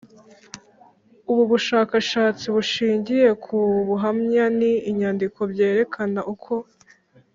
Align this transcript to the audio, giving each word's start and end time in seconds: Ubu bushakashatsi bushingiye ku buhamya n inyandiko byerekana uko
Ubu 1.31 1.43
bushakashatsi 1.51 2.45
bushingiye 2.55 3.27
ku 3.43 3.55
buhamya 3.87 4.45
n 4.57 4.59
inyandiko 4.89 5.39
byerekana 5.51 6.21
uko 6.33 6.53